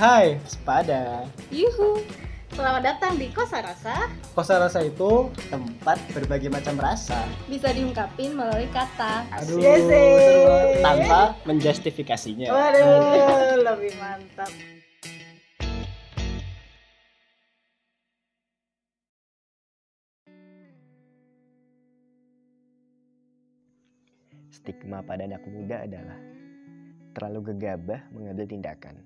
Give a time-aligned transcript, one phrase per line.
[0.00, 1.28] Hai, sepada.
[1.52, 2.00] Yuhu,
[2.56, 4.08] selamat datang di Kosa Rasa.
[4.32, 7.28] Kosa rasa itu tempat berbagai macam rasa.
[7.44, 9.28] Bisa diungkapin melalui kata.
[9.28, 9.84] Aduh, Yes,
[10.80, 12.48] tanpa menjustifikasinya.
[12.48, 14.48] Waduh, lebih mantap.
[24.48, 26.16] Stigma pada anak muda adalah
[27.12, 28.96] terlalu gegabah mengambil tindakan,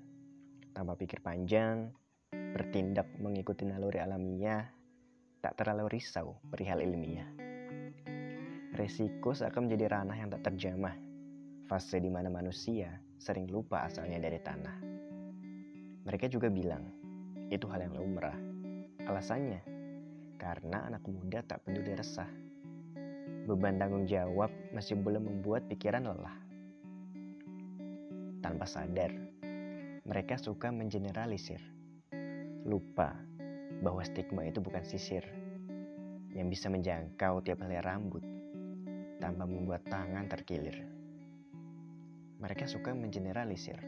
[0.74, 1.95] tanpa pikir panjang,
[2.34, 4.66] bertindak mengikuti naluri alamiah,
[5.38, 7.30] tak terlalu risau perihal ilmiah.
[8.74, 10.98] Resiko seakan menjadi ranah yang tak terjamah,
[11.70, 12.91] fase di mana manusia
[13.23, 14.77] sering lupa asalnya dari tanah.
[16.05, 16.84] Mereka juga bilang,
[17.48, 18.36] itu hal yang lumrah.
[19.06, 19.62] Alasannya,
[20.36, 22.28] karena anak muda tak peduli resah.
[23.47, 26.36] Beban tanggung jawab masih belum membuat pikiran lelah.
[28.42, 29.12] Tanpa sadar,
[30.05, 31.64] mereka suka mengeneralisir.
[32.69, 33.16] Lupa
[33.80, 35.24] bahwa stigma itu bukan sisir
[36.36, 38.20] yang bisa menjangkau tiap helai rambut
[39.16, 40.84] tanpa membuat tangan terkilir.
[42.36, 43.80] Mereka suka mengeneralisir,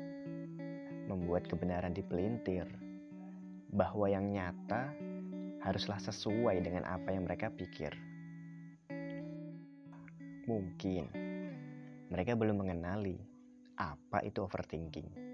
[1.05, 2.65] membuat kebenaran dipelintir,
[3.69, 4.97] bahwa yang nyata
[5.61, 7.93] haruslah sesuai dengan apa yang mereka pikir.
[10.49, 11.13] Mungkin
[12.09, 13.21] mereka belum mengenali
[13.77, 15.26] apa itu overthinking.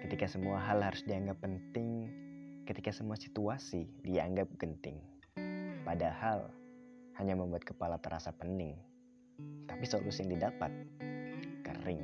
[0.00, 2.08] Ketika semua hal harus dianggap penting,
[2.64, 4.96] ketika semua situasi dianggap genting.
[5.84, 6.48] Padahal
[7.20, 8.80] hanya membuat kepala terasa pening.
[9.68, 10.72] Tapi solusi yang didapat
[11.60, 12.00] kering.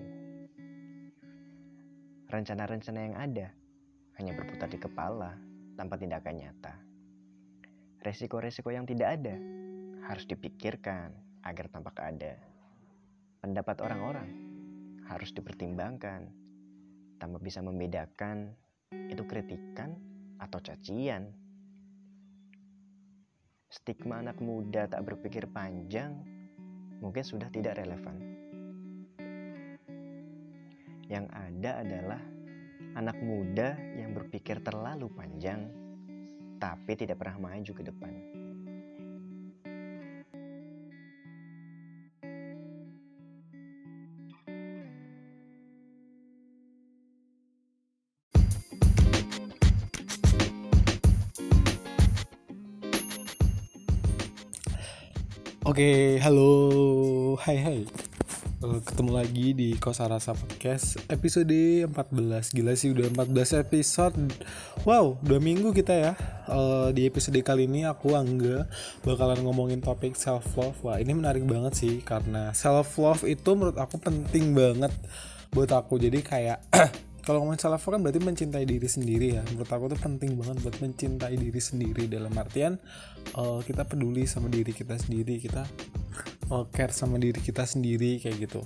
[2.28, 3.48] Rencana-rencana yang ada
[4.20, 5.32] hanya berputar di kepala
[5.80, 6.74] tanpa tindakan nyata.
[8.04, 9.40] Resiko-resiko yang tidak ada
[10.04, 11.16] harus dipikirkan
[11.48, 12.36] agar tampak ada.
[13.40, 14.28] Pendapat orang-orang
[15.06, 16.45] harus dipertimbangkan
[17.16, 18.52] tanpa bisa membedakan
[18.92, 19.96] itu kritikan
[20.40, 21.32] atau cacian.
[23.66, 26.16] Stigma anak muda tak berpikir panjang
[27.02, 28.16] mungkin sudah tidak relevan.
[31.06, 32.22] Yang ada adalah
[32.96, 35.68] anak muda yang berpikir terlalu panjang
[36.56, 38.14] tapi tidak pernah maju ke depan.
[55.76, 57.80] Oke, halo, hai hai.
[58.64, 64.16] Eh, Ketemu lagi di Kosa Rasa Podcast episode 14 Gila sih udah 14 episode.
[64.88, 66.12] Wow, dua minggu kita ya.
[66.48, 68.64] Eh, Di episode kali ini aku Angga
[69.04, 73.76] Bakalan ngomongin topik self love Wah ini menarik banget sih Karena self love itu menurut
[73.76, 74.96] aku penting banget
[75.52, 76.00] Buat aku.
[76.00, 76.64] Jadi kayak
[77.26, 79.42] kalau ngomongin self love kan berarti mencintai diri sendiri ya.
[79.50, 82.06] Menurut aku tuh penting banget buat mencintai diri sendiri.
[82.06, 82.78] Dalam artian
[83.34, 85.66] eh, kita peduli sama diri kita sendiri kita
[86.54, 88.62] eh, care sama diri kita sendiri kayak gitu.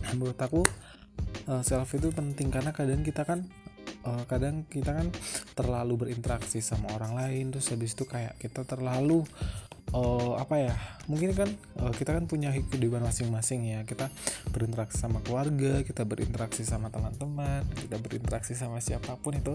[0.00, 0.64] Nah, menurut aku
[1.52, 3.44] eh, self itu penting karena kadang kita kan
[4.08, 5.12] eh, kadang kita kan
[5.52, 9.28] terlalu berinteraksi sama orang lain terus habis itu kayak kita terlalu
[9.94, 10.74] eh, apa ya
[11.06, 13.80] mungkin kan eh, kita kan punya kehidupan masing-masing ya.
[13.86, 14.10] Kita
[14.50, 19.54] berinteraksi sama keluarga kita berinteraksi sama teman-teman kita berinteraksi sama siapa pun itu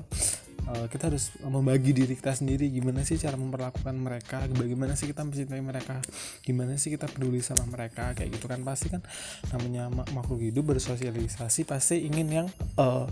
[0.71, 2.71] eh, kita harus membagi diri kita sendiri.
[2.71, 4.47] Gimana sih cara memperlakukan mereka?
[4.51, 5.99] Bagaimana sih kita mencintai mereka?
[6.45, 8.15] Gimana sih kita peduli sama mereka?
[8.15, 8.63] Kayak gitu kan.
[8.63, 9.01] Pasti kan
[9.51, 12.47] namanya ma- makhluk hidup bersosialisasi pasti ingin yang
[12.79, 13.05] eh,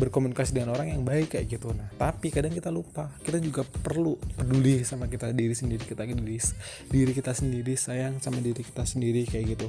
[0.00, 1.76] berkomunikasi dengan orang yang baik kayak gitu.
[1.76, 3.12] Nah tapi kadang kita lupa.
[3.20, 6.40] Kita juga perlu peduli sama kita diri sendiri kita diri,
[6.88, 9.68] diri kita sendiri sayang sama diri kita sendiri kayak gitu.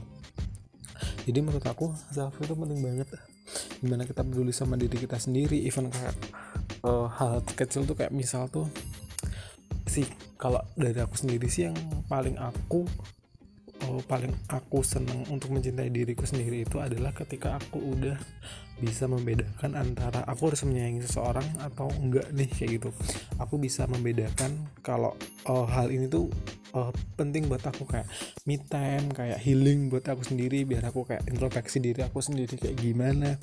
[1.27, 3.07] Jadi menurut aku self itu penting banget.
[3.83, 6.15] Gimana kita peduli sama diri kita sendiri even kayak
[6.87, 8.71] eh, hal kecil tuh kayak misal tuh
[9.91, 10.07] sih
[10.39, 11.75] kalau dari aku sendiri sih yang
[12.07, 12.87] paling aku
[14.07, 18.15] paling aku seneng untuk mencintai diriku sendiri itu adalah ketika aku udah
[18.81, 22.89] bisa membedakan antara aku harus menyayangi seseorang atau enggak nih kayak gitu.
[23.37, 25.13] Aku bisa membedakan kalau
[25.51, 26.31] oh, hal ini tuh
[26.73, 26.89] oh,
[27.19, 28.07] penting buat aku kayak
[28.47, 32.79] me time kayak healing buat aku sendiri biar aku kayak introspeksi diri aku sendiri kayak
[32.79, 33.35] gimana.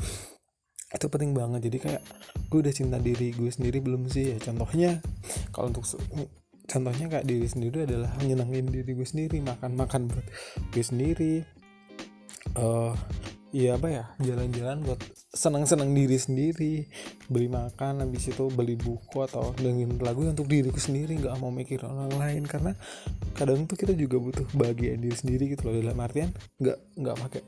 [0.89, 1.69] Itu penting banget.
[1.69, 2.03] Jadi kayak
[2.49, 4.35] gue udah cinta diri gue sendiri belum sih?
[4.35, 5.05] Ya contohnya
[5.53, 5.85] kalau untuk
[6.69, 10.26] contohnya kayak diri sendiri adalah nyenengin diri gue sendiri makan makan buat
[10.70, 11.35] gue sendiri.
[12.55, 12.94] Eh
[13.49, 15.00] Iya apa ya jalan-jalan buat
[15.32, 16.85] senang-senang diri sendiri.
[17.32, 21.81] Beli makan habis itu beli buku atau dengerin lagu untuk diriku sendiri nggak mau mikir
[21.81, 22.44] orang lain.
[22.44, 22.76] Karena
[23.32, 25.81] kadang tuh kita juga butuh bahagia diri sendiri gitu loh.
[25.81, 26.29] Dalam artian
[26.61, 27.43] nggak nggak pakai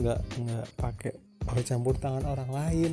[0.00, 1.12] nggak nggak pakai
[1.68, 2.92] campur tangan orang lain.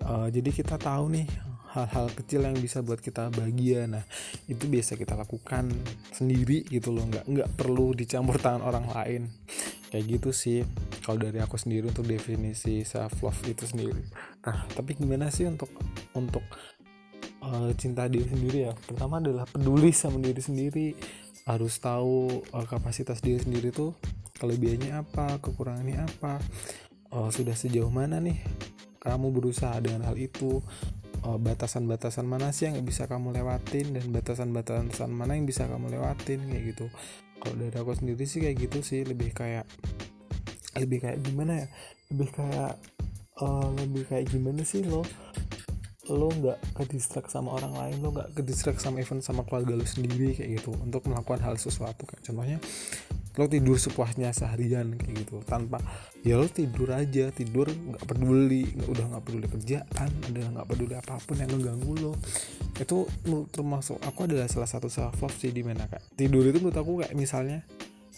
[0.00, 1.28] Uh, jadi kita tahu nih
[1.70, 3.86] hal-hal kecil yang bisa buat kita bahagia.
[3.86, 4.02] Nah
[4.50, 5.70] itu biasa kita lakukan
[6.10, 7.06] sendiri gitu loh.
[7.06, 9.22] Nggak nggak perlu dicampur tangan orang lain.
[9.90, 10.60] Kayak gitu sih.
[11.02, 14.02] Kalau dari aku sendiri untuk definisi self love itu sendiri.
[14.46, 15.70] Nah tapi gimana sih untuk
[16.14, 16.42] untuk
[17.46, 18.72] uh, cinta diri sendiri ya?
[18.74, 20.88] Pertama adalah peduli sama diri sendiri.
[21.46, 23.94] Harus tahu uh, kapasitas diri sendiri tuh
[24.42, 26.42] kelebihannya apa kekurangannya apa.
[27.10, 28.38] Uh, sudah sejauh mana nih
[29.00, 30.60] kamu berusaha dengan hal itu
[31.20, 36.48] Oh, batasan-batasan mana sih yang bisa kamu lewatin dan batasan-batasan mana yang bisa kamu lewatin
[36.48, 36.86] kayak gitu.
[37.40, 39.68] Kalau dari aku sendiri sih kayak gitu sih lebih kayak
[40.78, 41.66] lebih kayak gimana ya
[42.14, 42.74] lebih kayak
[43.42, 45.02] uh, lebih kayak gimana sih lo
[46.10, 49.78] lo nggak ke distrak sama orang lain lo nggak ke distrak sama event sama keluarga
[49.78, 52.58] lo sendiri kayak gitu untuk melakukan hal sesuatu kayak contohnya
[53.38, 55.42] lo tidur sepuasnya seharian kayak gitu.
[55.46, 55.78] Tanpa
[56.26, 60.94] ya lo tidur aja tidur nggak peduli nggak udah nggak peduli kerjaan udah nggak peduli
[60.98, 62.12] apa pun yang ngeganggu lo.
[62.74, 63.06] Itu
[63.54, 66.14] termasuk aku adalah salah satu self love sih di mana kak.
[66.18, 67.62] Tidur itu menurut aku kayak misalnya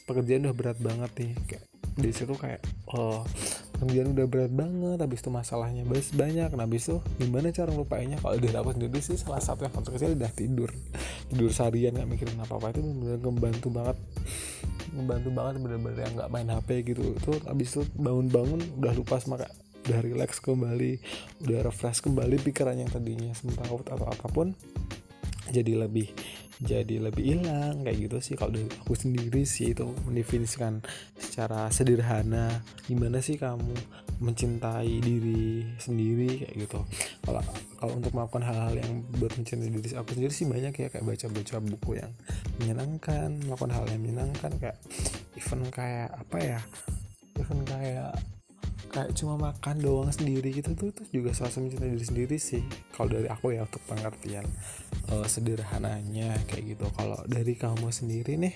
[0.08, 2.64] pekerjaan udah berat banget nih kayak di situ kayak
[2.96, 3.22] oh
[3.82, 6.50] pekerjaan udah berat banget habis itu masalahnya banyak.
[6.54, 8.18] Nah habis itu gimana cara ngelupainnya?
[8.22, 10.70] Kalau udah dapat sendiri sih salah satu yang harus kecil udah tidur.
[11.28, 13.96] Tidur seharian nggak mikirin apa apa itu benar-benar membantu banget.
[14.94, 17.04] Membantu banget bener-bener yang nggak main HP gitu.
[17.18, 19.50] Tuh abis itu bangun-bangun udah lupa kayak
[19.82, 21.02] udah relax kembali
[21.42, 24.54] udah refresh kembali pikiran yang tadinya semrawut atau apa pun
[25.56, 26.08] jadi lebih
[26.62, 28.34] jadi lebih hilang kayak gitu sih.
[28.38, 30.78] Kalau aku sendiri sih itu mendefinisikan
[31.18, 33.74] secara sederhana gimana sih kamu
[34.22, 36.80] mencintai diri sendiri kayak gitu.
[37.26, 37.42] Kalau
[37.82, 41.56] kalau untuk melakukan hal-hal yang buat mencintai diri aku sendiri sih banyak ya kayak baca-baca
[41.58, 42.12] buku yang
[42.62, 44.78] menyenangkan melakukan hal yang menyenangkan kayak
[45.34, 46.60] event kayak apa ya
[47.42, 48.14] event kayak
[48.92, 52.60] kayak cuma makan doang sendiri gitu tuh itu juga salah satu mencintai diri sendiri sih.
[52.92, 54.44] Kalau dari aku ya untuk pengertian
[55.08, 56.86] uh, sederhananya kayak gitu.
[56.92, 58.54] Kalau dari kamu sendiri nih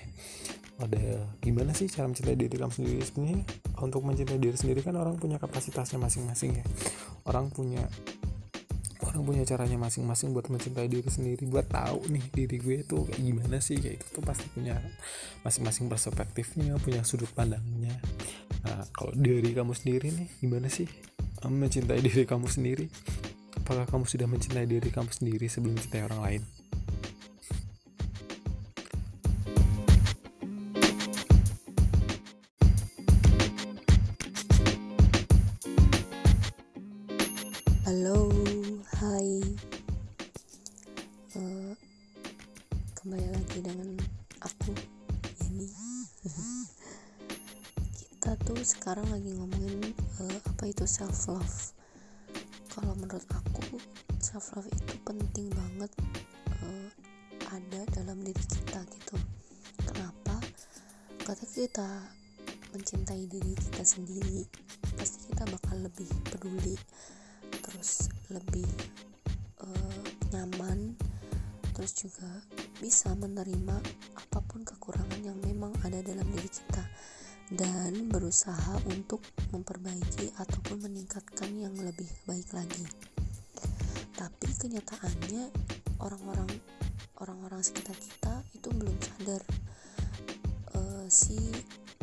[0.77, 3.01] ada gimana sih cara mencintai diri kamu sendiri?
[3.01, 3.41] Sebenarnya
[3.81, 6.65] untuk mencintai diri sendiri kan orang punya kapasitasnya masing-masing ya.
[7.25, 7.89] Orang punya
[9.09, 11.49] orang punya caranya masing-masing buat mencintai diri sendiri.
[11.49, 14.77] Buat tahu nih diri gue itu kayak gimana sih kayak itu tuh pasti punya
[15.41, 17.97] masing-masing perspektifnya punya sudut pandangnya
[18.65, 20.87] Nah, kalau dari kamu sendiri nih, gimana sih
[21.45, 22.89] mencintai diri kamu sendiri?
[23.61, 26.41] Apakah kamu sudah mencintai diri kamu sendiri sebelum mencintai orang lain?
[37.87, 38.31] Halo,
[39.03, 39.43] hai.
[41.35, 41.75] Uh,
[42.97, 43.96] kembali lagi dengan
[48.67, 51.71] sekarang lagi ngomongin uh, apa itu self love
[52.67, 53.79] kalau menurut aku
[54.19, 55.91] self love itu penting banget
[56.67, 56.91] uh,
[57.47, 59.15] ada dalam diri kita gitu.
[59.87, 60.35] Kenapa?
[61.23, 61.89] Ketika kita
[62.75, 64.43] mencintai diri kita sendiri
[64.99, 66.75] pasti kita bakal lebih peduli
[67.63, 68.67] terus lebih
[69.63, 70.03] uh,
[70.35, 70.91] nyaman
[71.71, 72.43] terus juga
[72.83, 73.79] bisa menerima
[74.19, 76.83] apa pun kekurangan yang memang ada dalam diri kita
[77.47, 79.23] dan berusaha untuk
[79.55, 82.83] memperbaiki ataupun meningkatkan yang lebih baik lagi.
[84.19, 85.47] Tapi kenyataannya
[86.03, 86.51] orang-orang
[87.23, 89.41] orang-orang sekitar kita itu belum sadar
[90.75, 91.39] uh, si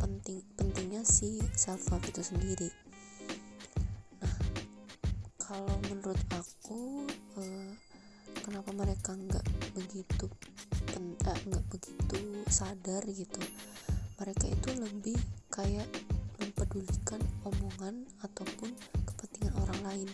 [0.00, 2.70] penting pentingnya si self love itu sendiri.
[4.24, 4.36] Nah,
[5.36, 7.04] kalau menurut aku
[7.36, 7.70] uh,
[8.40, 9.44] kenapa mereka nggak
[9.76, 10.26] begitu
[10.96, 13.40] eh, nggak begitu sadar gitu
[14.24, 15.20] mereka itu lebih
[15.52, 15.84] kayak
[16.40, 18.72] mempedulikan omongan ataupun
[19.04, 20.08] kepentingan orang lain.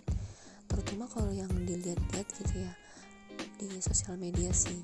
[0.67, 2.75] Terutama kalau yang dilihat-lihat gitu ya
[3.55, 4.83] di sosial media sih.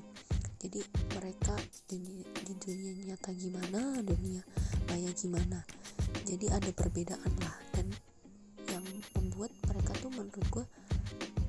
[0.64, 0.80] Jadi
[1.12, 1.52] mereka
[1.92, 4.40] di, di dunia nyata gimana dunia
[4.88, 5.60] maya gimana.
[6.24, 7.56] Jadi ada perbedaan lah.
[7.76, 7.92] Dan
[8.72, 10.64] yang membuat mereka tuh menurut gue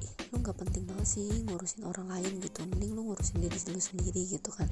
[0.03, 2.59] ih lu nggak penting banget sih ngurusin orang lain gitu.
[2.75, 4.67] Mending lu ngurusin diri lu sendiri gitu kan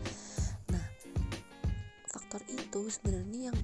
[2.78, 3.60] itu sebenarnya yang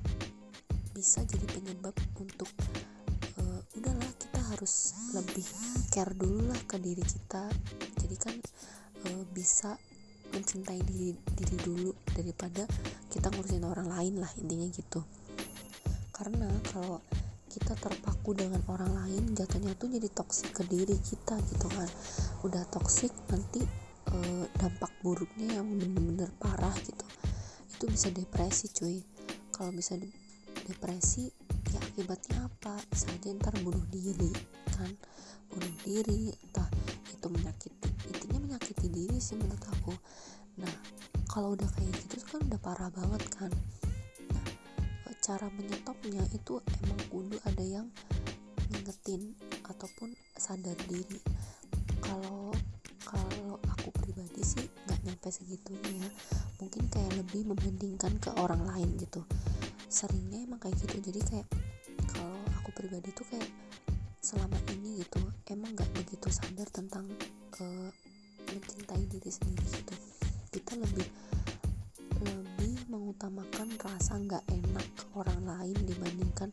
[0.89, 2.49] bisa jadi penyebab untuk
[3.37, 5.45] uh, udahlah kita harus lebih
[5.93, 7.45] care dulu lah ke diri kita.
[8.01, 8.33] Jadi kan
[9.05, 9.77] uh, bisa
[10.33, 12.65] mencintai diri diri dulu daripada
[13.13, 15.05] kita ngurusin orang lain lah intinya gitu.
[16.09, 16.97] Karena kalau
[17.53, 21.89] kita terpaku dengan orang lain jatuhnya tuh jadi toksik ke diri kita gitu kan.
[22.41, 23.61] Udah toksik nanti
[24.09, 27.05] uh, dampak buruknya yang bener-bener parah gitu
[27.83, 29.03] itu bisa depresi cuy.
[29.51, 29.99] Kalau bisa
[30.63, 31.27] depresi
[31.75, 32.79] ya akibatnya apa?
[32.87, 34.31] Bisa aja ntar bunuh diri
[34.71, 34.87] kan?
[35.51, 36.71] Bunuh diri entah
[37.11, 39.91] itu menyakiti intinya menyakiti diri sih menurut aku.
[40.63, 40.71] Nah
[41.27, 43.51] kalau udah kayak gitu kan udah parah banget kan?
[44.31, 44.47] Nah
[45.19, 47.91] cara menyetopnya itu emang kudu ada yang
[48.71, 49.35] ngingetin
[49.67, 51.19] ataupun sadar diri.
[51.99, 52.55] Kalau
[53.03, 54.71] kalau aku pribadi sih
[55.03, 56.09] nyampe segitunya ya
[56.63, 59.23] mungkin kayak lebih membandingkan ke orang lain gitu.
[59.91, 61.11] Seringnya emang kayak gitu.
[61.11, 61.47] Jadi kayak
[62.15, 63.49] kalau aku pribadi tuh kayak
[64.23, 65.19] selama ini gitu
[65.51, 67.05] emang nggak begitu sadar tentang
[67.59, 67.91] uh,
[68.47, 69.95] mencintai diri sendiri gitu.
[70.49, 71.07] Kita lebih
[72.23, 76.49] lebih mengutamakan rasa nggak enak ke orang lain dibandingkan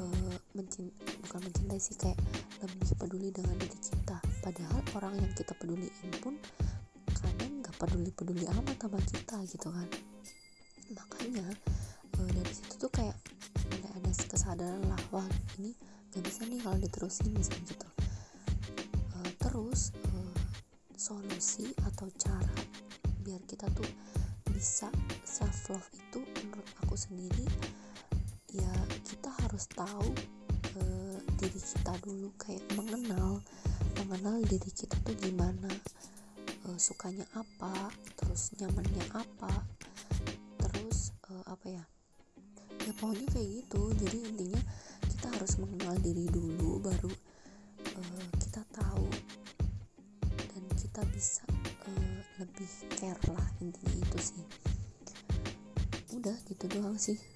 [0.00, 0.88] uh, mencint
[1.28, 2.16] bukan mencintai sih kayak
[2.64, 4.16] lebih peduli dengan diri kita.
[4.40, 6.34] Padahal orang yang kita peduliin pun
[7.82, 9.88] peduli-peduli amat sama kita gitu kan.
[10.94, 11.46] Makanya
[12.14, 13.18] uh, dari situ tuh kayak
[13.74, 15.26] mulai ada kesadaran lah wah
[15.58, 15.74] ini
[16.14, 17.88] nggak bisa nih kalau diterusin misalnya gitu.
[19.18, 20.38] Uh, terus uh,
[20.94, 22.54] solusi atau cara
[23.26, 23.90] biar kita tuh
[24.46, 24.86] bisa
[25.26, 27.46] self love itu menurut aku sendiri
[28.54, 28.70] ya
[29.02, 30.06] kita harus tahu
[30.78, 33.42] uh, diri kita dulu kayak mengenal
[33.98, 35.66] mengenal diri kita tuh gimana
[36.72, 39.52] uh, sukanya apa terus nyamannya apa
[40.56, 41.84] terus uh, apa ya
[42.82, 43.82] ya pokoknya kayak gitu.
[43.94, 44.62] Jadi intinya
[45.06, 47.12] kita harus mengenal diri dulu baru
[47.92, 49.06] uh, kita tahu
[50.50, 51.44] dan kita bisa
[51.86, 54.46] uh, lebih care lah intinya itu sih.
[56.16, 57.31] Udah gitu doang sih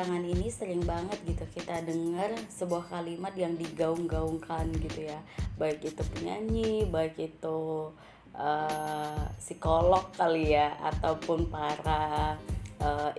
[0.00, 5.20] belakangan ini sering banget gitu kita dengar sebuah kalimat yang digaung-gaungkan gitu ya.
[5.60, 7.92] Baik itu penyanyi baik itu
[8.32, 12.32] uh, psikolog kali ya ataupun para
[12.80, 13.12] uh,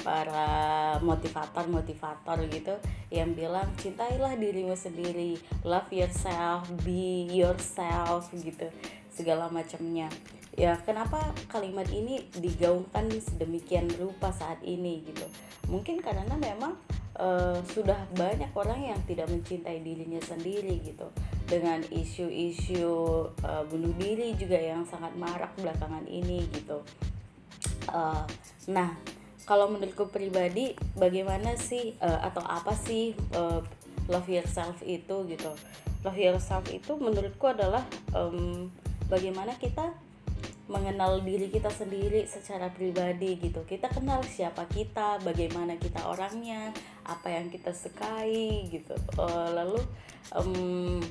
[0.00, 0.48] para
[1.04, 2.72] motivator-motivator gitu
[3.12, 8.72] yang bilang cintailah dirimu sendiri love yourself be yourself gitu
[9.12, 10.08] segala macamnya
[10.54, 15.26] ya kenapa kalimat ini digaungkan sedemikian rupa saat ini gitu?
[15.66, 16.78] Mungkin karena memang
[17.18, 21.10] uh, sudah banyak orang yang tidak mencintai dirinya sendiri gitu.
[21.44, 26.80] Dengan isu-isu uh, bunuh diri juga yang sangat marak belakangan ini gitu.
[27.90, 28.24] Uh,
[28.70, 28.96] nah
[29.44, 33.60] kalau menurutku pribadi bagaimana sih uh, atau apa sih uh,
[34.08, 35.52] love yourself itu gitu?
[36.04, 37.84] Love yourself itu menurutku adalah
[38.16, 38.68] um,
[39.08, 39.92] bagaimana kita
[40.64, 43.68] mengenal diri kita sendiri secara pribadi gitu.
[43.68, 46.72] Kita kenal siapa kita bagaimana kita orangnya
[47.04, 48.96] apa yang kita sukai gitu.
[49.20, 49.80] Uh, lalu
[50.32, 51.04] um,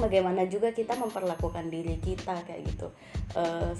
[0.00, 2.88] bagaimana juga kita memperlakukan diri kita kayak gitu.
[3.36, 3.76] Uh,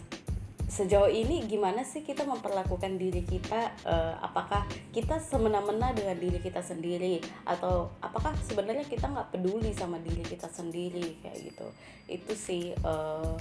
[0.68, 6.60] sejauh ini gimana sih kita memperlakukan diri kita uh, apakah kita semena-mena dengan diri kita
[6.60, 7.24] sendiri?
[7.48, 11.16] Atau apakah sebenarnya kita nggak peduli sama diri kita sendiri?
[11.24, 11.66] Kayak gitu.
[12.06, 13.32] Itu sih uh,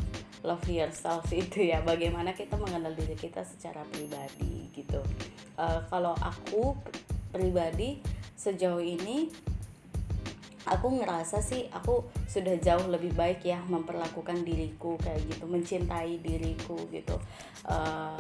[0.48, 1.84] love yourself itu ya.
[1.84, 5.04] Bagaimana kita mengenal diri kita secara pribadi gitu.
[5.60, 6.80] Uh, kalau aku
[7.36, 8.00] pribadi
[8.40, 9.28] sejauh ini
[10.68, 16.76] aku ngerasa sih aku sudah jauh lebih baik ya memperlakukan diriku kayak gitu mencintai diriku
[16.92, 17.16] gitu.
[17.64, 18.20] Uh,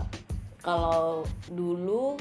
[0.63, 2.19] kalau dulu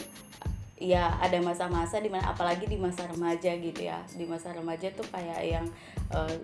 [0.76, 4.04] ya ada masa-masa di mana apalagi di masa remaja gitu ya.
[4.12, 5.66] Di masa remaja tuh kayak yang
[6.12, 6.36] uh,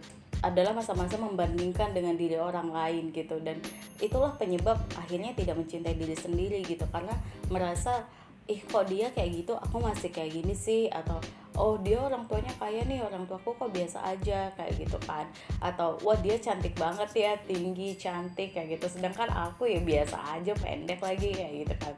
[0.42, 3.38] adalah masa-masa membandingkan dengan diri orang lain gitu.
[3.38, 3.62] Dan
[4.02, 6.88] itulah penyebab akhirnya tidak mencintai diri sendiri gitu.
[6.90, 7.14] Karena
[7.52, 8.08] merasa
[8.50, 9.54] ih kok dia kayak gitu?
[9.54, 10.90] Aku masih kayak gini sih?
[10.90, 11.22] Atau
[11.62, 15.30] oh dia orang tuanya kaya nih orang tuaku kok biasa aja kayak gitu kan.
[15.62, 18.98] Atau wah dia cantik banget ya tinggi cantik kayak gitu.
[18.98, 21.94] Sedangkan aku ya biasa aja pendek lagi kayak gitu kan.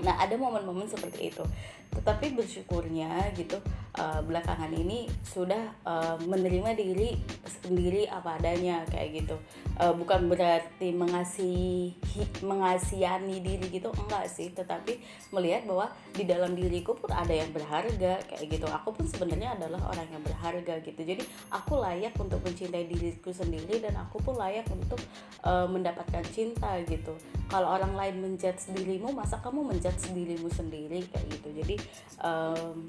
[0.00, 1.44] Nah ada momen-momen seperti itu.
[1.92, 3.60] Tetapi bersyukurnya gitu
[3.98, 9.36] uh, belakangan ini sudah uh, menerima diri sendiri apa adanya kayak gitu.
[9.76, 11.96] Uh, bukan berarti mengasihi
[12.44, 14.52] mengasihani diri gitu enggak sih.
[14.52, 15.00] Tetapi
[15.36, 18.66] melihat bahwa di dalam diriku pun ada yang berharga kayak gitu.
[18.68, 21.00] Aku pun sebenarnya adalah orang yang berharga gitu.
[21.02, 21.22] Jadi
[21.52, 25.00] aku layak untuk mencintai diriku sendiri dan aku pun layak untuk
[25.44, 27.12] uh, mendapatkan cinta gitu.
[27.52, 31.48] Kalau orang lain menjudge dirimu masa kamu menjudge dirimu sendiri kayak gitu.
[31.52, 31.76] Jadi
[32.24, 32.88] um,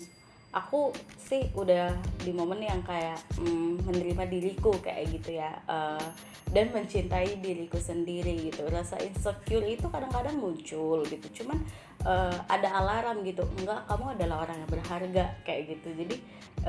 [0.54, 1.90] aku sih udah
[2.22, 6.08] di momen yang kayak mm, menerima diriku kayak gitu ya uh,
[6.54, 8.70] dan mencintai diriku sendiri gitu.
[8.70, 11.42] Rasa insecure itu kadang-kadang muncul gitu.
[11.42, 11.58] Cuman
[12.06, 13.42] uh, ada alarm gitu.
[13.58, 15.90] Enggak kamu adalah orang yang berharga kayak gitu.
[15.98, 16.16] Jadi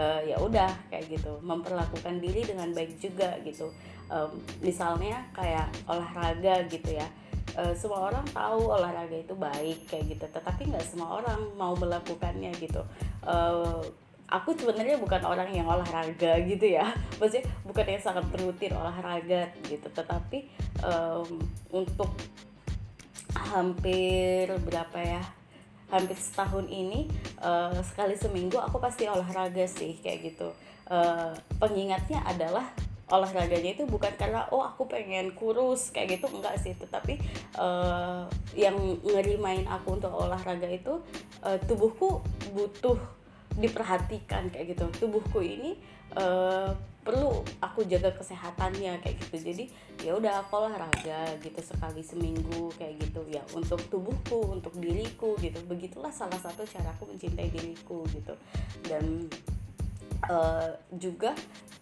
[0.00, 1.37] uh, ya udah kayak gitu.
[1.45, 3.69] Memperlakukan diri dengan baik juga gitu.
[4.09, 7.05] Um, misalnya kayak olahraga gitu ya.
[7.55, 10.25] Uh, semua orang tahu olahraga itu baik kayak gitu.
[10.33, 12.81] Tetapi nggak semua orang mau melakukannya gitu
[13.25, 13.81] uh,
[14.28, 16.93] aku sebenarnya bukan orang yang olahraga gitu ya.
[17.21, 19.88] Maksudnya bukan yang sangat rutin olahraga gitu.
[19.90, 20.38] Tetapi
[20.85, 21.40] um,
[21.73, 22.11] untuk
[23.35, 25.23] hampir berapa ya
[25.90, 27.07] hampir setahun ini
[27.38, 30.49] uh, sekali seminggu aku pasti olahraga sih kayak gitu.
[30.85, 32.69] Uh, pengingatnya adalah
[33.12, 36.73] olahraganya itu bukan karena oh aku pengen kurus kayak gitu enggak sih.
[36.73, 37.20] Tetapi
[37.61, 38.25] uh,
[38.56, 41.00] yang ngerimain aku untuk olahraga itu
[41.44, 42.96] uh, tubuhku butuh
[43.54, 44.88] diperhatikan kayak gitu.
[45.04, 45.78] Tubuhku ini
[46.16, 49.37] uh, perlu aku jaga kesehatannya kayak gitu.
[49.52, 49.64] Jadi
[50.00, 53.20] ya udah aku olahraga gitu sekali seminggu kayak gitu.
[53.28, 55.61] Ya untuk tubuhku untuk diriku gitu.
[55.68, 58.32] Begitulah salah satu cara aku mencintai diriku gitu.
[58.88, 59.28] Dan
[60.28, 61.33] uh, juga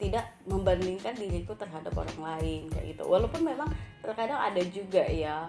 [0.01, 3.07] tidak membandingkan diriku terhadap orang lain kayak gitu.
[3.07, 3.71] Walaupun memang
[4.03, 5.47] terkadang ada juga ya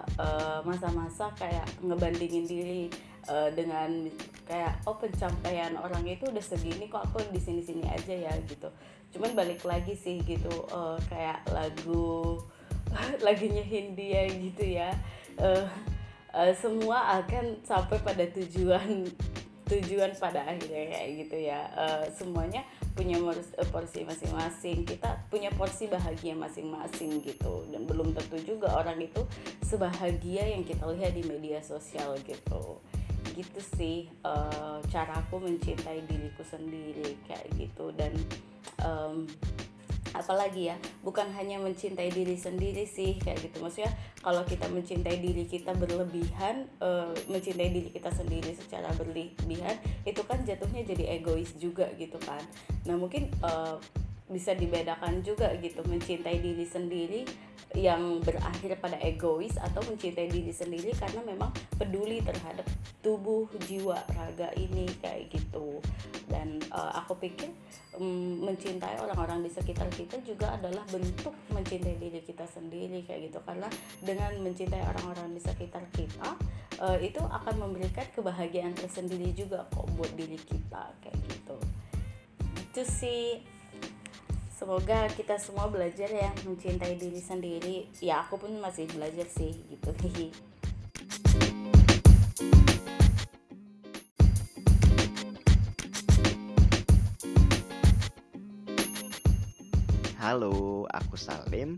[0.62, 2.86] masa-masa uh, kayak ngebandingin diri
[3.26, 4.06] uh, dengan
[4.46, 8.70] kayak oh pencapaian orang itu udah segini kok aku di sini sini aja ya gitu.
[9.10, 12.38] Cuman balik lagi sih gitu uh, kayak lagu
[13.26, 14.94] lagunya Hindia gitu ya
[15.38, 15.66] uh,
[16.34, 19.06] uh, semua akan sampai pada tujuan
[19.64, 22.62] tujuan pada akhirnya kayak gitu ya uh, semuanya
[22.94, 23.18] punya
[23.74, 24.86] porsi masing-masing.
[24.86, 27.66] Kita punya porsi bahagia masing-masing gitu.
[27.68, 29.26] Dan belum tentu juga orang itu
[29.66, 32.78] sebahagia yang kita lihat di media sosial gitu.
[33.34, 37.90] Gitu sih uh, cara aku mencintai diriku sendiri kayak gitu.
[37.98, 38.14] Dan
[38.86, 39.26] um,
[40.14, 43.58] apalagi ya bukan hanya mencintai diri sendiri sih kayak gitu.
[43.60, 43.90] Maksudnya
[44.22, 50.40] kalau kita mencintai diri kita berlebihan uh, mencintai diri kita sendiri secara berlebihan itu kan
[50.46, 52.40] jatuhnya jadi egois juga gitu kan.
[52.86, 53.76] Nah mungkin uh,
[54.24, 57.22] bisa dibedakan juga gitu mencintai diri sendiri
[57.74, 62.64] yang berakhir pada egois atau mencintai diri sendiri karena memang peduli terhadap
[63.02, 65.82] tubuh jiwa raga ini kayak gitu.
[66.30, 67.50] Dan uh, aku pikir
[67.98, 73.42] um, mencintai orang-orang di sekitar kita juga adalah bentuk mencintai diri kita sendiri kayak gitu.
[73.42, 73.66] Karena
[74.00, 76.38] dengan mencintai orang-orang di sekitar kita
[76.78, 81.58] uh, itu akan memberikan kebahagiaan tersendiri juga kok buat diri kita kayak gitu.
[82.70, 83.53] Itu sih
[84.54, 89.90] semoga kita semua belajar ya mencintai diri sendiri ya aku pun masih belajar sih gitu
[100.24, 101.76] Halo, aku Salim.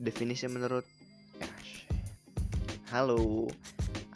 [0.00, 0.88] Definisi menurut
[2.88, 3.44] Halo,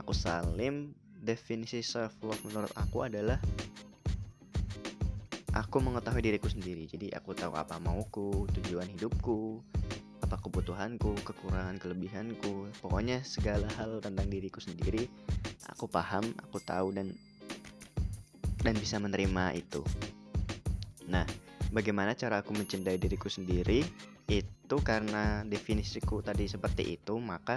[0.00, 0.96] aku Salim.
[1.20, 3.36] Definisi self love menurut aku adalah
[5.58, 6.86] aku mengetahui diriku sendiri.
[6.86, 9.58] Jadi aku tahu apa mauku tujuan hidupku
[10.22, 15.06] apa kebutuhanku kekurangan kelebihanku pokoknya segala hal tentang diriku sendiri
[15.70, 17.14] aku paham aku tahu dan
[18.60, 19.80] dan bisa menerima itu.
[21.08, 21.24] Nah
[21.72, 23.82] bagaimana cara aku mencintai diriku sendiri?
[24.28, 27.56] Itu karena definisiku tadi seperti itu maka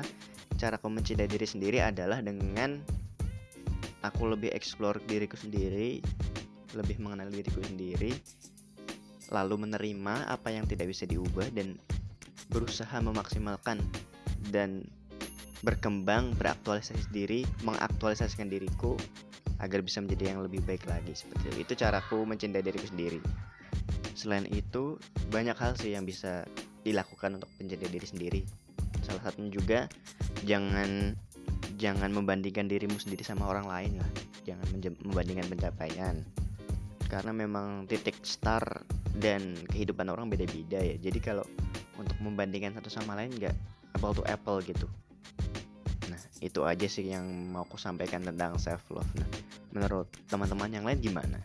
[0.56, 2.80] cara aku mencintai diri sendiri adalah dengan
[4.00, 6.00] aku lebih explore diriku sendiri
[6.78, 8.12] lebih mengenal diriku sendiri,
[9.32, 11.80] lalu menerima apa yang tidak bisa diubah dan
[12.52, 13.80] berusaha memaksimalkan
[14.52, 14.84] dan
[15.62, 18.98] berkembang, beraktualisasi diri, mengaktualisasikan diriku
[19.62, 21.58] agar bisa menjadi yang lebih baik lagi seperti itu.
[21.70, 23.22] Itu caraku mencintai diriku sendiri.
[24.18, 24.98] Selain itu,
[25.30, 26.44] banyak hal sih yang bisa
[26.82, 28.42] dilakukan untuk mencintai diri sendiri.
[29.06, 29.80] Salah satunya juga
[30.46, 31.14] jangan
[31.78, 34.12] jangan membandingkan dirimu sendiri sama orang lain lah.
[34.42, 34.66] Jangan
[35.06, 36.26] membandingkan pencapaian
[37.12, 38.88] karena memang titik start
[39.20, 40.96] dan kehidupan orang beda-beda ya.
[40.96, 41.44] Jadi kalau
[42.00, 43.56] untuk membandingkan satu sama lain nggak
[44.00, 44.88] apple to apple gitu.
[46.08, 49.28] Nah itu aja sih yang mau aku sampaikan tentang self love nah
[49.72, 51.40] menurut teman-teman yang lain gimana